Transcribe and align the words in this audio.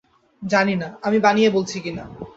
জানি 0.41 0.75
না 0.75 0.87
আমি 1.01 1.17
বানিয়ে 1.19 1.49
বলছি 1.49 1.77
কি 1.83 1.91
না। 1.97 2.03